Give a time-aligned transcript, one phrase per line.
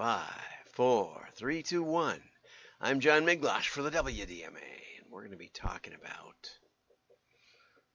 [0.00, 0.32] five,
[0.72, 2.22] four, three, two, one.
[2.80, 6.50] I'm John Miglosh for the WDMA, and we're going to be talking about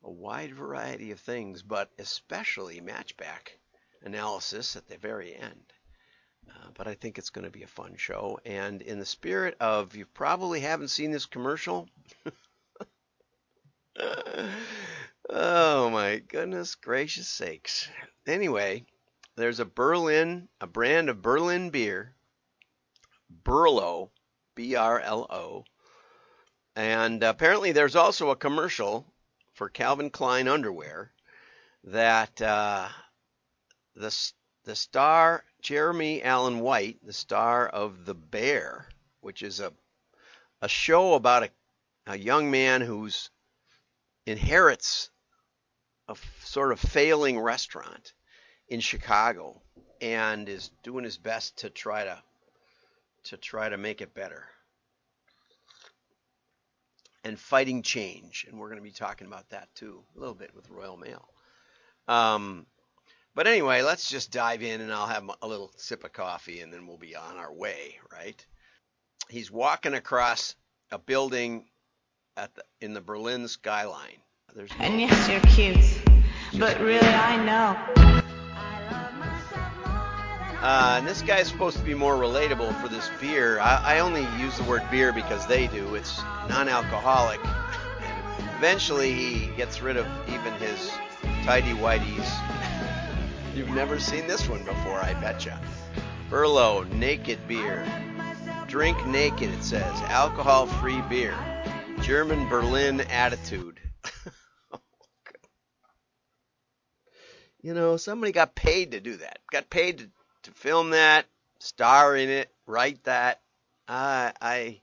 [0.04, 3.58] a wide variety of things, but especially matchback
[4.04, 5.74] analysis at the very end.
[6.48, 8.40] Uh, but I think it's going to be a fun show.
[8.46, 11.90] And in the spirit of you probably haven't seen this commercial.
[15.28, 17.90] oh my goodness gracious sakes.
[18.28, 18.86] Anyway,
[19.36, 22.16] there's a Berlin, a brand of Berlin beer,
[23.44, 24.10] Brlo,
[24.56, 25.66] B R L O.
[26.76, 29.06] And apparently there's also a commercial
[29.54, 31.14] for Calvin Klein underwear
[31.86, 32.88] that uh,
[33.96, 34.32] the
[34.64, 38.90] the star Jeremy Allen White, the star of The Bear,
[39.22, 39.74] which is a
[40.62, 41.50] a show about a,
[42.08, 43.30] a young man who's
[44.26, 45.10] inherits
[46.08, 48.14] a f- sort of failing restaurant
[48.70, 49.62] in Chicago
[50.02, 52.22] and is doing his best to try to
[53.24, 54.46] to try to make it better
[57.24, 60.52] and fighting change and we're going to be talking about that too a little bit
[60.56, 61.28] with Royal Mail
[62.08, 62.66] um,
[63.34, 66.72] but anyway let's just dive in and I'll have a little sip of coffee and
[66.72, 68.46] then we'll be on our way right
[69.30, 70.56] he's walking across
[70.92, 71.66] a building
[72.38, 74.22] at the, in the Berlin skyline
[74.56, 76.02] there's no, And yes, you're cute.
[76.58, 78.22] But really, I know.
[80.62, 83.60] Uh, and this guy's supposed to be more relatable for this beer.
[83.60, 85.96] I, I only use the word beer because they do.
[85.96, 87.40] It's non-alcoholic.
[88.58, 90.92] Eventually, he gets rid of even his
[91.44, 92.30] tidy whities.
[93.56, 95.60] You've never seen this one before, I betcha.
[96.30, 97.86] Brlo Naked Beer.
[98.68, 99.96] Drink naked, it says.
[100.04, 101.38] Alcohol-free beer.
[102.02, 103.80] German Berlin attitude.
[107.62, 109.40] you know, somebody got paid to do that.
[109.52, 110.10] Got paid to
[110.46, 111.26] to film that,
[111.60, 113.42] star in it, write that.
[113.88, 114.82] I I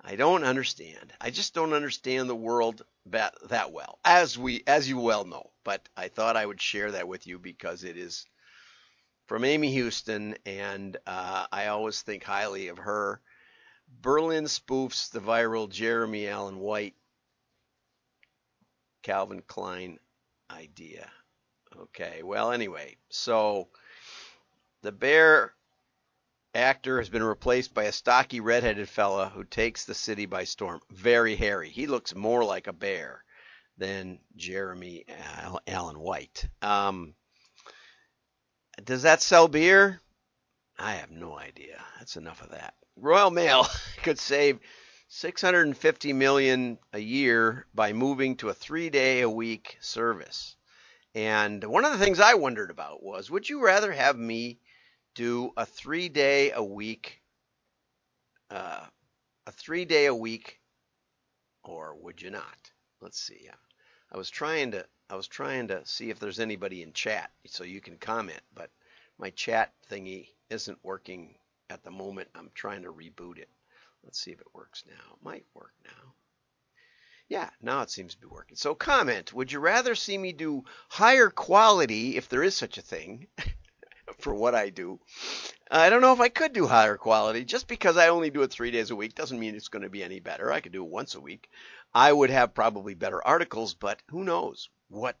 [0.00, 1.12] I don't understand.
[1.20, 5.50] I just don't understand the world that, that well, as we as you well know.
[5.64, 8.24] But I thought I would share that with you because it is
[9.26, 13.20] from Amy Houston, and uh, I always think highly of her.
[14.00, 16.94] Berlin spoofs the viral Jeremy Allen White
[19.02, 19.98] Calvin Klein
[20.50, 21.10] idea.
[21.76, 23.68] Okay, well, anyway, so
[24.82, 25.52] the bear
[26.54, 30.80] actor has been replaced by a stocky redheaded fella who takes the city by storm.
[30.90, 31.68] Very hairy.
[31.68, 33.22] He looks more like a bear
[33.76, 35.04] than Jeremy
[35.66, 36.48] Allen White.
[36.62, 37.14] Um,
[38.82, 40.00] does that sell beer?
[40.78, 41.82] I have no idea.
[41.98, 42.74] That's enough of that.
[42.96, 43.66] Royal Mail
[44.02, 44.60] could save
[45.08, 50.56] 650 million a year by moving to a 3-day a week service.
[51.14, 54.58] And one of the things I wondered about was would you rather have me
[55.16, 57.20] do a three day a week,
[58.50, 58.84] uh,
[59.46, 60.60] a three day a week,
[61.64, 62.70] or would you not?
[63.00, 63.48] Let's see.
[64.12, 67.64] I was trying to I was trying to see if there's anybody in chat so
[67.64, 68.70] you can comment, but
[69.18, 71.34] my chat thingy isn't working
[71.70, 72.28] at the moment.
[72.34, 73.48] I'm trying to reboot it.
[74.04, 75.14] Let's see if it works now.
[75.14, 76.12] It might work now.
[77.28, 78.56] Yeah, now it seems to be working.
[78.56, 82.82] So comment, would you rather see me do higher quality, if there is such a
[82.82, 83.26] thing,
[84.18, 85.00] for what I do.
[85.70, 87.44] I don't know if I could do higher quality.
[87.44, 89.90] Just because I only do it three days a week doesn't mean it's going to
[89.90, 90.52] be any better.
[90.52, 91.48] I could do it once a week.
[91.94, 95.16] I would have probably better articles, but who knows what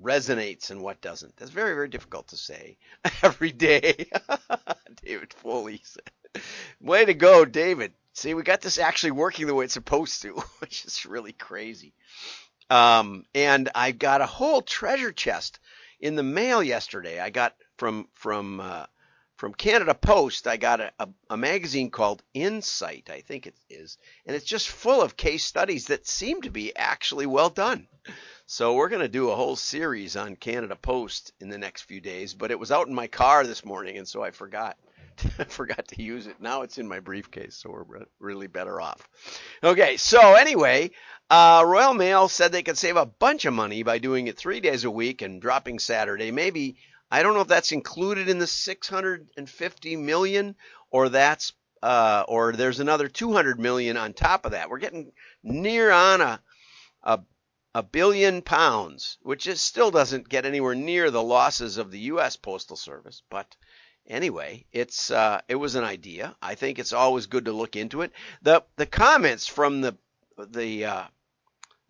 [0.00, 1.36] resonates and what doesn't.
[1.36, 2.76] That's very, very difficult to say
[3.22, 4.10] every day.
[5.04, 6.42] David Foley said.
[6.80, 7.92] Way to go, David.
[8.14, 11.94] See, we got this actually working the way it's supposed to, which is really crazy.
[12.68, 15.58] Um, and I got a whole treasure chest
[16.00, 17.20] in the mail yesterday.
[17.20, 18.86] I got from from uh,
[19.36, 20.46] from Canada Post.
[20.46, 24.68] I got a, a, a, magazine called Insight, I think it is, and it's just
[24.68, 27.88] full of case studies that seem to be actually well done.
[28.46, 32.00] So we're going to do a whole series on Canada Post in the next few
[32.00, 32.34] days.
[32.34, 34.76] But it was out in my car this morning, and so I forgot.
[35.48, 36.40] Forgot to use it.
[36.40, 39.08] Now it's in my briefcase, so we're really better off.
[39.62, 40.90] Okay, so anyway,
[41.30, 44.60] uh, Royal Mail said they could save a bunch of money by doing it three
[44.60, 46.30] days a week and dropping Saturday.
[46.30, 46.76] Maybe
[47.12, 50.56] I don't know if that's included in the 650 million
[50.90, 54.70] or that's uh, or there's another 200 million on top of that.
[54.70, 55.12] We're getting
[55.42, 56.40] near on a
[57.02, 57.20] a,
[57.74, 62.36] a billion pounds, which is, still doesn't get anywhere near the losses of the U.S.
[62.36, 63.22] Postal Service.
[63.28, 63.56] But
[64.06, 66.34] anyway, it's uh, it was an idea.
[66.40, 68.12] I think it's always good to look into it.
[68.40, 69.98] the The comments from the
[70.38, 71.04] the uh,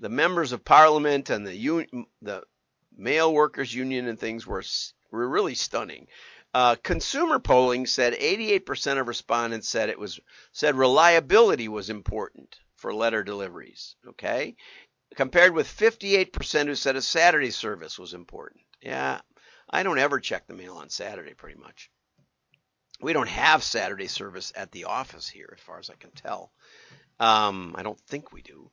[0.00, 2.42] the members of Parliament and the un- the
[2.96, 4.64] mail workers union and things were
[5.12, 6.08] were really stunning.
[6.54, 10.20] Uh, consumer polling said 88% of respondents said it was
[10.52, 13.96] said reliability was important for letter deliveries.
[14.08, 14.56] Okay,
[15.14, 18.62] compared with 58% who said a Saturday service was important.
[18.82, 19.20] Yeah,
[19.70, 21.90] I don't ever check the mail on Saturday, pretty much.
[23.00, 26.52] We don't have Saturday service at the office here, as far as I can tell.
[27.18, 28.70] Um, I don't think we do,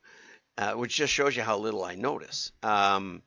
[0.57, 2.51] uh, which just shows you how little I notice.
[2.61, 3.23] Um,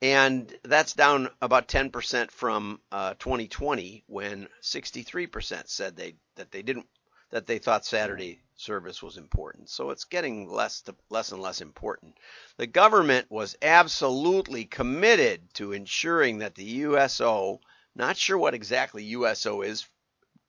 [0.00, 6.86] and that's down about 10% from uh, 2020 when 63% said they that they didn't
[7.30, 9.68] that they thought Saturday service was important.
[9.68, 12.16] So it's getting less to, less and less important.
[12.56, 17.60] The government was absolutely committed to ensuring that the USO,
[17.94, 19.86] not sure what exactly USO is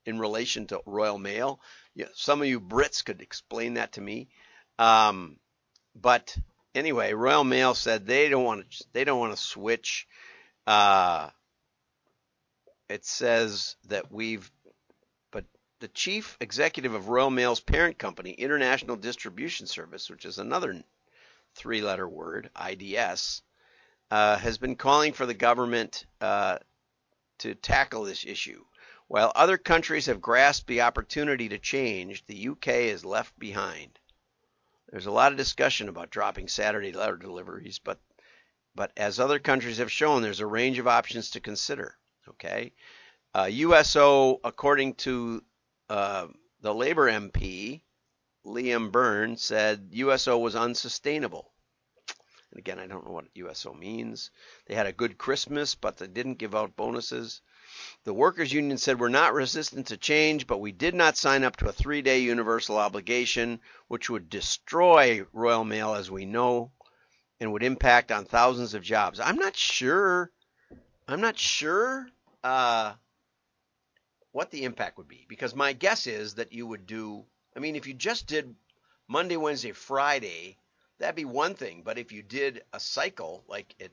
[0.06, 1.60] in relation to Royal Mail.
[2.14, 4.30] Some of you Brits could explain that to me.
[4.78, 5.38] Um,
[5.96, 6.36] but
[6.76, 10.08] anyway, Royal Mail said they don't want to they don't want to switch.
[10.68, 11.30] Uh,
[12.90, 14.52] it says that we've
[15.32, 15.46] but
[15.80, 20.84] the chief executive of Royal Mail's parent company, International Distribution Service, which is another
[21.56, 23.42] three-letter word, IDS,
[24.12, 26.58] uh, has been calling for the government uh,
[27.40, 28.64] to tackle this issue.
[29.08, 33.98] While other countries have grasped the opportunity to change, the UK is left behind.
[34.92, 38.00] There's a lot of discussion about dropping Saturday letter deliveries, but
[38.76, 41.98] but as other countries have shown, there's a range of options to consider.
[42.28, 42.74] Okay,
[43.34, 45.44] uh, USO, according to
[45.90, 46.28] uh,
[46.62, 47.82] the Labor MP
[48.46, 51.52] Liam Byrne, said USO was unsustainable.
[52.52, 54.32] And again, I don't know what USO means.
[54.66, 57.42] They had a good Christmas, but they didn't give out bonuses.
[58.04, 61.58] The workers' union said we're not resistant to change, but we did not sign up
[61.58, 66.72] to a three day universal obligation, which would destroy Royal Mail as we know
[67.40, 69.20] and would impact on thousands of jobs.
[69.20, 70.32] I'm not sure.
[71.08, 72.08] I'm not sure
[72.44, 72.94] uh,
[74.32, 77.26] what the impact would be because my guess is that you would do.
[77.56, 78.56] I mean, if you just did
[79.08, 80.59] Monday, Wednesday, Friday,
[81.00, 81.82] that'd be one thing.
[81.84, 83.92] But if you did a cycle like it,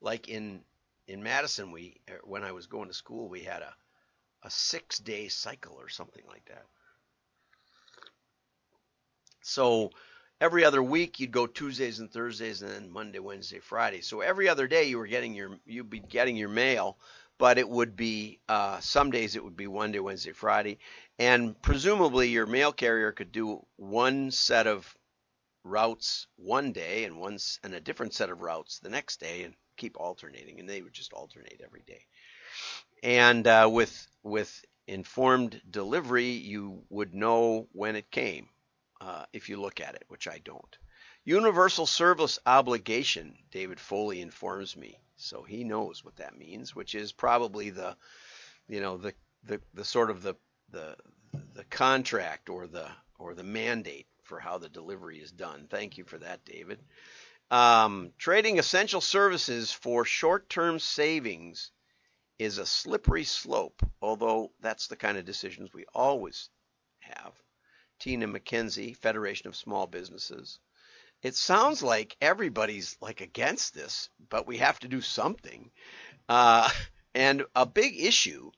[0.00, 0.60] like in
[1.06, 3.74] in Madison, we er, when I was going to school, we had a
[4.42, 6.64] a six day cycle or something like that.
[9.42, 9.90] So
[10.40, 14.00] every other week you'd go Tuesdays and Thursdays and then Monday, Wednesday, Friday.
[14.00, 16.96] So every other day you were getting your you'd be getting your mail,
[17.38, 20.78] but it would be uh, some days it would be Monday, Wednesday, Friday,
[21.18, 24.96] and presumably your mail carrier could do one set of
[25.64, 29.54] routes one day and once and a different set of routes the next day and
[29.76, 32.04] keep alternating, and they would just alternate every day.
[33.02, 38.48] And uh, with with informed delivery, you would know when it came
[39.00, 40.76] uh, if you look at it, which I don't.
[41.24, 47.12] Universal service obligation, David Foley informs me, so he knows what that means, which is
[47.12, 47.96] probably the,
[48.68, 49.14] you know, the
[49.44, 50.34] the, the sort of the
[50.70, 50.96] the
[51.54, 55.66] the contract or the or the mandate for how the delivery is done.
[55.68, 56.78] Thank you for that, David.
[57.50, 61.72] Um, trading essential services for short term savings
[62.38, 66.48] is a slippery slope, although that's the kind of decisions we always
[67.00, 67.32] have.
[67.98, 70.60] Tina McKenzie, Federation of Small Businesses.
[71.22, 75.72] It sounds like everybody's like against this, but we have to do something.
[76.28, 76.70] Uh,
[77.16, 78.52] and a big issue,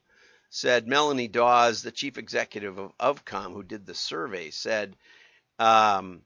[0.51, 4.95] said Melanie Dawes, the chief executive of Ofcom, who did the survey, said
[5.59, 6.21] um,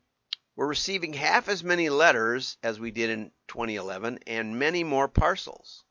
[0.56, 5.84] we're receiving half as many letters as we did in 2011 and many more parcels,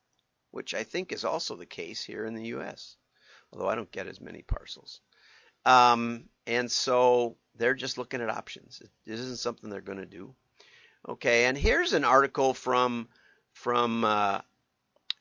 [0.51, 2.97] which I think is also the case here in the U.S.,
[3.51, 5.01] although I don't get as many parcels.
[5.65, 8.81] Um, and so they're just looking at options.
[9.05, 10.35] This isn't something they're going to do.
[11.07, 13.07] Okay, and here's an article from
[13.53, 14.41] from uh,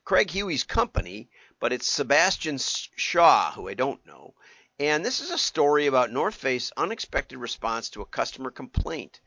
[0.04, 1.28] Craig Huey's company,
[1.60, 4.34] but it's Sebastian Shaw, who I don't know.
[4.78, 9.20] And this is a story about North Face unexpected response to a customer complaint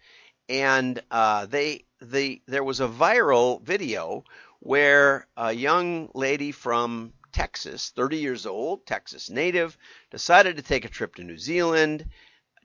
[0.50, 4.24] and uh, they the there was a viral video
[4.60, 9.78] where a young lady from Texas, 30 years old, Texas native,
[10.10, 12.10] decided to take a trip to New Zealand.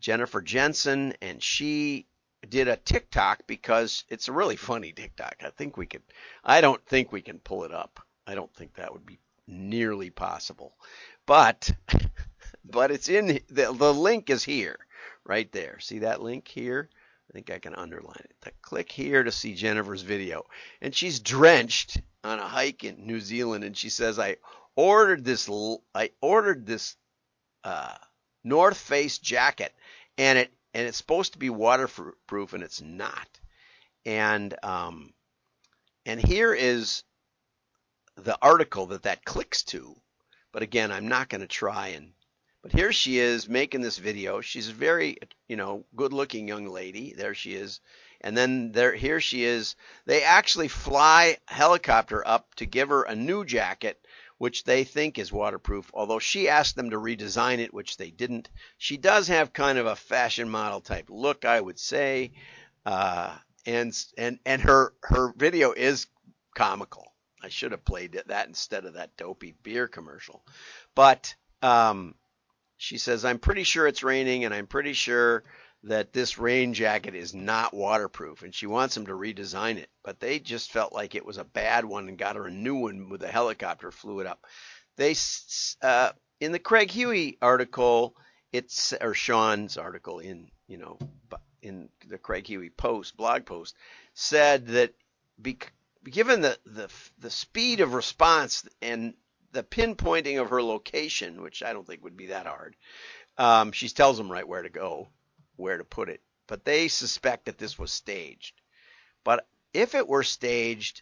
[0.00, 2.06] Jennifer Jensen and she
[2.48, 5.36] did a TikTok because it's a really funny TikTok.
[5.44, 6.02] I think we could
[6.42, 8.00] I don't think we can pull it up.
[8.26, 10.74] I don't think that would be nearly possible.
[11.26, 11.70] But
[12.64, 14.78] but it's in the the link is here
[15.24, 15.78] right there.
[15.80, 16.88] See that link here?
[17.28, 18.62] I think I can underline it.
[18.62, 20.44] click here to see Jennifer's video.
[20.80, 24.36] And she's drenched on a hike in New Zealand and she says I
[24.76, 25.48] ordered this
[25.94, 26.96] I ordered this
[27.64, 27.94] uh,
[28.44, 29.74] North Face jacket
[30.18, 33.28] and it and it's supposed to be waterproof and it's not.
[34.06, 35.12] And um
[36.06, 37.02] and here is
[38.16, 39.96] the article that that clicks to
[40.52, 42.12] But again, I'm not going to try and.
[42.64, 44.40] But here she is making this video.
[44.40, 45.18] She's a very,
[45.48, 47.12] you know, good-looking young lady.
[47.12, 47.80] There she is.
[48.22, 49.76] And then there, here she is.
[50.06, 54.00] They actually fly helicopter up to give her a new jacket,
[54.38, 55.90] which they think is waterproof.
[55.92, 58.48] Although she asked them to redesign it, which they didn't.
[58.78, 62.32] She does have kind of a fashion model type look, I would say.
[62.86, 66.06] Uh, and and and her her video is
[66.54, 67.12] comical.
[67.42, 70.42] I should have played that instead of that dopey beer commercial.
[70.94, 72.14] But um,
[72.84, 75.42] she says, I'm pretty sure it's raining, and I'm pretty sure
[75.84, 79.88] that this rain jacket is not waterproof, and she wants them to redesign it.
[80.02, 82.74] But they just felt like it was a bad one and got her a new
[82.74, 84.44] one with a helicopter, flew it up.
[84.96, 85.14] They
[85.82, 88.16] uh, in the Craig Huey article,
[88.52, 90.98] it's or Sean's article in you know
[91.62, 93.74] in the Craig Huey post blog post
[94.12, 94.94] said that
[96.08, 99.14] given the, the the speed of response and
[99.54, 102.76] the pinpointing of her location, which I don't think would be that hard,
[103.38, 105.08] um, she tells them right where to go,
[105.56, 106.20] where to put it.
[106.46, 108.60] But they suspect that this was staged.
[109.24, 111.00] But if it were staged,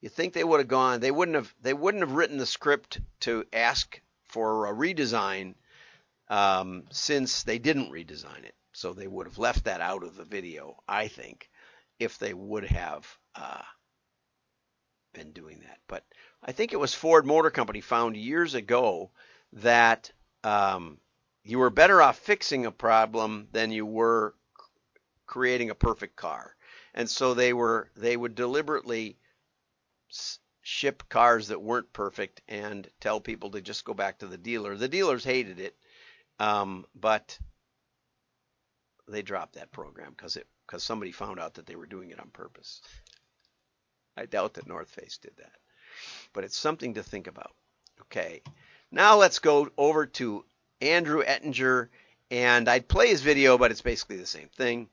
[0.00, 1.00] you think they would have gone?
[1.00, 1.54] They wouldn't have.
[1.60, 5.54] They wouldn't have written the script to ask for a redesign
[6.28, 8.54] um, since they didn't redesign it.
[8.72, 11.50] So they would have left that out of the video, I think,
[11.98, 13.62] if they would have uh,
[15.12, 15.78] been doing that.
[15.86, 16.04] But
[16.42, 19.10] I think it was Ford Motor Company found years ago
[19.54, 20.10] that
[20.44, 20.98] um,
[21.44, 24.34] you were better off fixing a problem than you were
[25.26, 26.56] creating a perfect car.
[26.94, 29.16] And so they were they would deliberately
[30.60, 34.76] ship cars that weren't perfect and tell people to just go back to the dealer.
[34.76, 35.76] The dealers hated it,
[36.38, 37.38] um, but
[39.08, 42.20] they dropped that program because it because somebody found out that they were doing it
[42.20, 42.80] on purpose.
[44.16, 45.52] I doubt that North Face did that.
[46.32, 47.52] But it's something to think about.
[48.02, 48.42] Okay.
[48.90, 50.44] Now let's go over to
[50.80, 51.90] Andrew Ettinger.
[52.30, 54.88] And I'd play his video, but it's basically the same thing.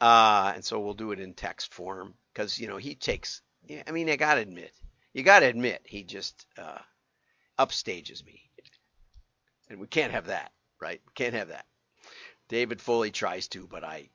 [0.00, 3.42] Uh, and so we'll do it in text form because, you know, he takes,
[3.86, 4.72] I mean, I got to admit,
[5.12, 6.78] you got to admit, he just uh,
[7.58, 8.42] upstages me.
[9.68, 11.00] And we can't have that, right?
[11.04, 11.66] We can't have that.
[12.48, 14.08] David Foley tries to, but I,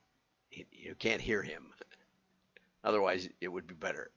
[0.50, 1.74] you can't hear him.
[2.84, 4.10] Otherwise, it would be better.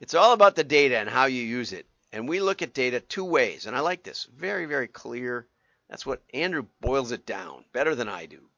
[0.00, 1.86] It's all about the data and how you use it.
[2.12, 3.66] And we look at data two ways.
[3.66, 4.26] And I like this.
[4.36, 5.46] Very, very clear.
[5.88, 8.48] That's what Andrew boils it down better than I do.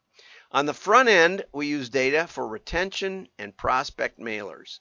[0.51, 4.81] On the front end, we use data for retention and prospect mailers.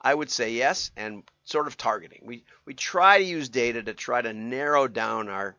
[0.00, 2.22] I would say yes, and sort of targeting.
[2.24, 5.56] We we try to use data to try to narrow down our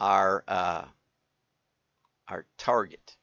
[0.00, 0.84] our uh,
[2.26, 3.16] our target.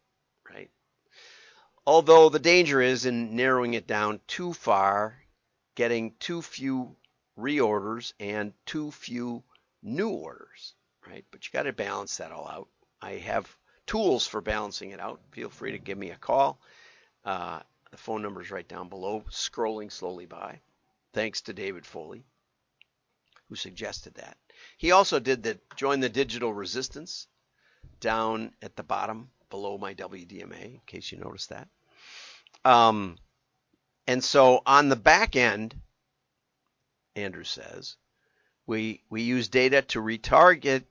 [1.87, 5.23] Although the danger is in narrowing it down too far,
[5.73, 6.97] getting too few
[7.39, 9.41] reorders and too few
[9.81, 10.73] new orders,
[11.07, 11.23] right?
[11.31, 12.67] But you got to balance that all out.
[13.01, 15.21] I have tools for balancing it out.
[15.31, 16.59] Feel free to give me a call.
[17.23, 20.59] Uh, the phone number is right down below, scrolling slowly by.
[21.13, 22.25] Thanks to David Foley,
[23.47, 24.35] who suggested that.
[24.77, 27.27] He also did the join the digital resistance
[28.01, 31.69] down at the bottom below my WDMA, in case you noticed that.
[32.65, 33.17] Um,
[34.07, 35.75] and so on the back end,
[37.15, 37.97] Andrew says,
[38.65, 40.83] we we use data to retarget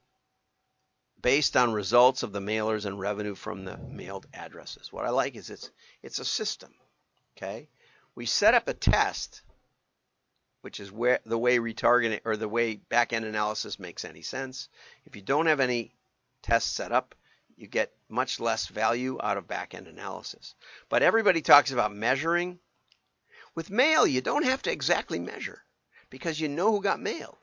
[1.21, 4.93] based on results of the mailers and revenue from the mailed addresses.
[4.93, 5.71] What I like is it's
[6.03, 6.75] it's a system.
[7.37, 7.69] Okay,
[8.15, 9.43] we set up a test,
[10.63, 14.69] which is where the way retargeting or the way back end analysis makes any sense.
[15.05, 15.95] If you don't have any
[16.43, 17.15] tests set up,
[17.57, 20.55] you get much less value out of back-end analysis.
[20.89, 22.59] But everybody talks about measuring.
[23.55, 25.63] With mail, you don't have to exactly measure
[26.11, 27.39] because you know who got mailed.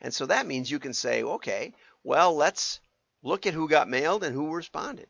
[0.00, 2.80] And so that means you can say, okay, well, let's
[3.22, 5.08] look at who got mailed and who responded.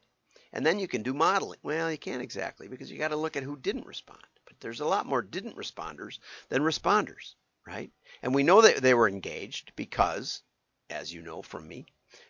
[0.53, 1.59] And then you can do modeling.
[1.62, 4.25] Well, you can't exactly because you got to look at who didn't respond.
[4.47, 7.35] But there's a lot more didn't responders than responders,
[7.67, 7.91] right?
[8.23, 10.43] And we know that they were engaged because,
[10.88, 11.87] as you know from me,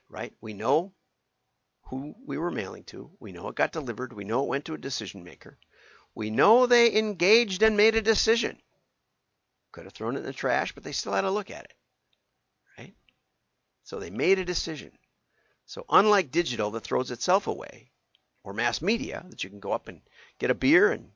[0.09, 0.35] right?
[0.41, 0.93] We know
[1.89, 3.11] who we were mailing to.
[3.19, 4.13] We know it got delivered.
[4.13, 5.59] We know it went to a decision maker.
[6.15, 8.61] We know they engaged and made a decision.
[9.73, 11.75] Could have thrown it in the trash, but they still had to look at it.
[12.77, 12.95] Right?
[13.85, 14.93] So they made a decision.
[15.67, 17.91] So unlike digital that throws itself away,
[18.45, 20.01] or mass media that you can go up and
[20.39, 21.11] get a beer and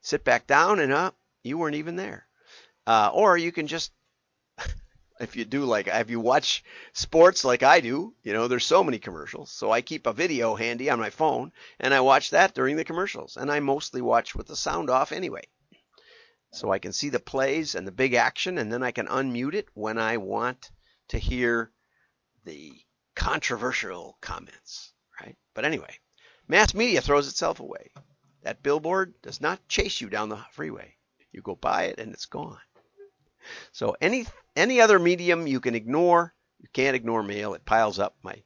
[0.00, 1.10] sit back down and uh,
[1.42, 2.26] you weren't even there.
[2.86, 3.92] Uh, or you can just
[5.20, 8.84] if you do like if you watch sports like I do, you know, there's so
[8.84, 9.50] many commercials.
[9.50, 12.84] So I keep a video handy on my phone and I watch that during the
[12.84, 13.36] commercials.
[13.36, 15.42] And I mostly watch with the sound off anyway.
[16.52, 19.54] So I can see the plays and the big action and then I can unmute
[19.54, 20.70] it when I want
[21.08, 21.72] to hear
[22.44, 22.72] the
[23.14, 25.36] controversial comments, right?
[25.54, 25.98] But anyway,
[26.46, 27.90] mass media throws itself away.
[28.42, 30.94] That billboard does not chase you down the freeway.
[31.32, 32.60] You go by it and it's gone.
[33.72, 34.26] So any
[34.56, 36.34] any other medium you can ignore.
[36.60, 37.54] You can't ignore mail.
[37.54, 38.16] It piles up.
[38.22, 38.42] My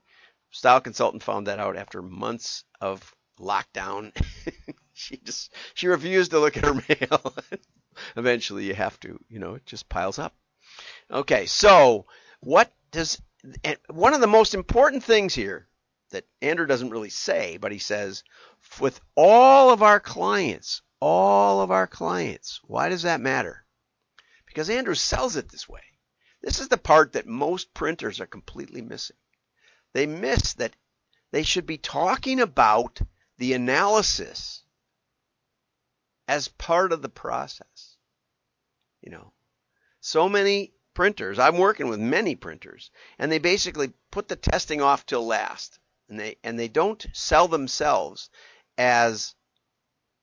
[0.50, 4.12] style consultant found that out after months of lockdown.
[4.92, 7.34] she just she refused to look at her mail.
[8.16, 10.34] Eventually you have to, you know, it just piles up.
[11.10, 12.06] Okay, so
[12.40, 13.20] what does
[13.90, 15.68] one of the most important things here
[16.10, 18.22] that Andrew doesn't really say, but he says
[18.80, 22.60] with all of our clients, all of our clients.
[22.64, 23.61] Why does that matter?
[24.52, 25.80] Because Andrew sells it this way.
[26.42, 29.16] This is the part that most printers are completely missing.
[29.94, 30.76] They miss that
[31.30, 33.00] they should be talking about
[33.38, 34.62] the analysis
[36.28, 37.96] as part of the process.
[39.00, 39.32] You know,
[40.00, 45.06] so many printers, I'm working with many printers, and they basically put the testing off
[45.06, 45.78] till last.
[46.10, 48.28] And they and they don't sell themselves
[48.76, 49.34] as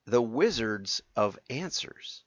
[0.05, 2.23] the wizards of answers.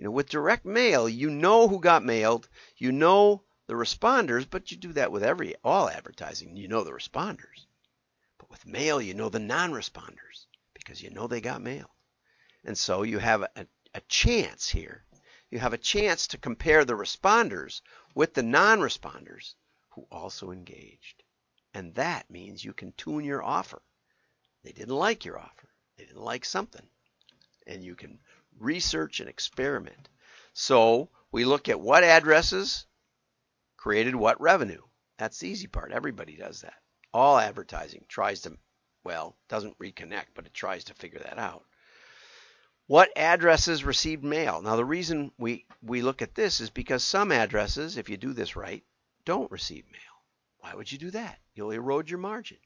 [0.00, 4.70] You know, with direct mail, you know who got mailed, you know the responders, but
[4.70, 6.56] you do that with every all advertising.
[6.56, 7.66] You know the responders.
[8.38, 11.90] But with mail, you know the non-responders because you know they got mailed.
[12.64, 15.04] And so you have a, a chance here.
[15.50, 17.82] You have a chance to compare the responders
[18.14, 19.52] with the non-responders
[19.90, 21.24] who also engaged.
[21.74, 23.82] And that means you can tune your offer.
[24.62, 25.68] They didn't like your offer.
[25.98, 26.88] They didn't like something.
[27.66, 28.18] And you can
[28.60, 30.08] research and experiment.
[30.52, 32.86] So we look at what addresses
[33.76, 34.82] created what revenue.
[35.18, 35.92] That's the easy part.
[35.92, 36.74] Everybody does that.
[37.12, 38.56] All advertising tries to,
[39.04, 41.64] well, doesn't reconnect, but it tries to figure that out.
[42.86, 44.62] What addresses received mail?
[44.62, 48.32] Now, the reason we, we look at this is because some addresses, if you do
[48.32, 48.84] this right,
[49.24, 50.00] don't receive mail.
[50.58, 51.38] Why would you do that?
[51.54, 52.58] You'll erode your margin.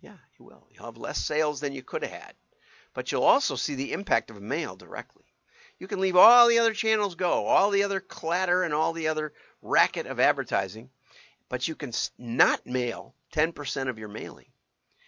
[0.00, 0.66] Yeah, you will.
[0.70, 2.34] You'll have less sales than you could have had
[2.98, 5.22] but you'll also see the impact of mail directly.
[5.78, 9.06] You can leave all the other channels go, all the other clatter and all the
[9.06, 9.32] other
[9.62, 10.90] racket of advertising,
[11.48, 14.50] but you can not mail 10% of your mailing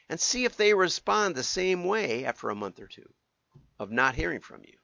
[0.08, 3.12] and see if they respond the same way after a month or two
[3.80, 4.78] of not hearing from you.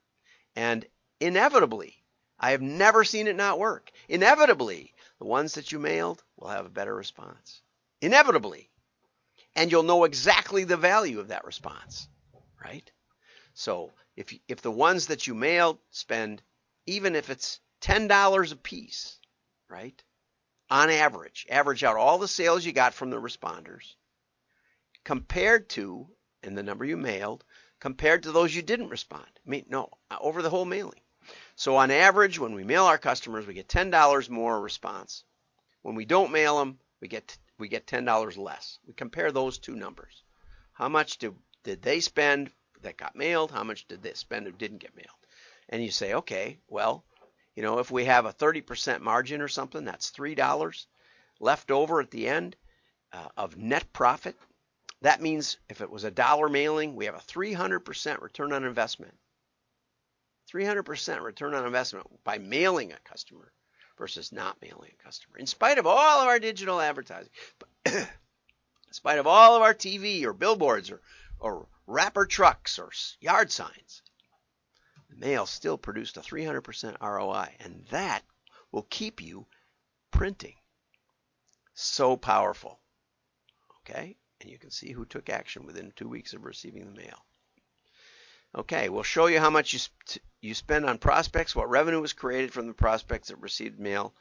[0.56, 0.84] And
[1.20, 2.02] inevitably,
[2.40, 3.92] I have never seen it not work.
[4.08, 7.62] Inevitably, the ones that you mailed will have a better response.
[8.00, 8.68] Inevitably.
[9.54, 12.08] And you'll know exactly the value of that response,
[12.60, 12.90] right?
[13.58, 16.42] So if if the ones that you mailed spend,
[16.84, 19.18] even if it's ten dollars a piece,
[19.66, 20.04] right?
[20.68, 23.94] On average, average out all the sales you got from the responders,
[25.04, 26.06] compared to
[26.42, 27.44] and the number you mailed,
[27.80, 29.40] compared to those you didn't respond.
[29.46, 29.88] I mean, no,
[30.20, 31.00] over the whole mailing.
[31.54, 35.24] So on average, when we mail our customers, we get ten dollars more response.
[35.80, 38.78] When we don't mail them, we get we get ten dollars less.
[38.86, 40.24] We compare those two numbers.
[40.74, 42.50] How much do, did they spend
[42.86, 43.50] that got mailed?
[43.50, 45.08] How much did they spend who didn't get mailed?
[45.68, 47.04] And you say, okay, well,
[47.54, 50.86] you know, if we have a 30% margin or something, that's $3
[51.40, 52.56] left over at the end
[53.12, 54.36] uh, of net profit.
[55.02, 59.14] That means if it was a dollar mailing, we have a 300% return on investment.
[60.52, 63.52] 300% return on investment by mailing a customer
[63.98, 65.38] versus not mailing a customer.
[65.38, 67.30] In spite of all of our digital advertising,
[67.86, 68.06] in
[68.92, 71.00] spite of all of our TV or billboards or,
[71.40, 74.02] or wrapper trucks or yard signs.
[75.10, 78.22] The mail still produced a 300% ROI, and that
[78.72, 79.46] will keep you
[80.10, 80.56] printing.
[81.74, 82.80] So powerful.
[83.80, 84.16] Okay?
[84.40, 87.24] And you can see who took action within two weeks of receiving the mail.
[88.54, 92.12] Okay, we'll show you how much you, sp- you spend on prospects, what revenue was
[92.12, 94.14] created from the prospects that received mail,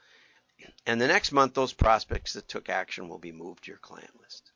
[0.86, 4.18] and the next month, those prospects that took action will be moved to your client
[4.20, 4.52] list.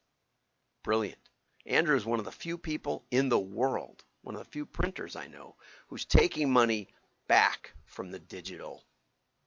[0.83, 1.19] Brilliant.
[1.67, 5.17] Andrew is one of the few people in the world, one of the few printers
[5.17, 5.57] I know,
[5.89, 6.89] who's taking money
[7.29, 8.85] back from the digital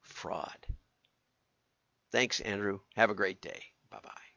[0.02, 0.68] fraud.
[2.12, 2.80] Thanks, Andrew.
[2.96, 3.64] Have a great day.
[3.90, 4.33] Bye bye.